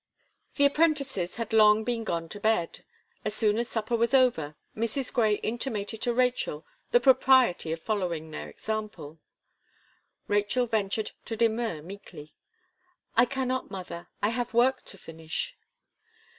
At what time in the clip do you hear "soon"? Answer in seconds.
3.35-3.59